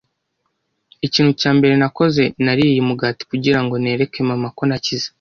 [1.07, 5.07] Ikintu cya mbere nakoze, nariye umugati kugira ngo nereke mama ko nakize.